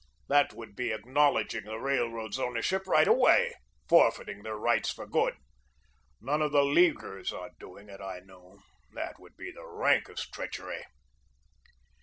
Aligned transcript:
That 0.29 0.53
would 0.53 0.75
be 0.75 0.91
acknowledging 0.91 1.65
the 1.65 1.77
railroad's 1.77 2.39
ownership 2.39 2.87
right 2.87 3.07
away 3.07 3.53
forfeiting 3.87 4.41
their 4.41 4.57
rights 4.57 4.89
for 4.91 5.05
good. 5.05 5.35
None 6.19 6.41
of 6.41 6.51
the 6.51 6.63
LEAGUERS 6.65 7.31
are 7.31 7.51
doing 7.59 7.87
it, 7.87 8.01
I 8.01 8.19
know. 8.21 8.57
That 8.93 9.19
would 9.19 9.37
be 9.37 9.51
the 9.51 9.63
rankest 9.67 10.33
treachery." 10.33 10.83